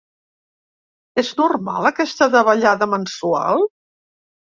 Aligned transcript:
És 1.25 1.29
normal 1.43 1.91
aquesta 1.91 2.31
davallada 2.39 2.91
mensual? 2.97 3.67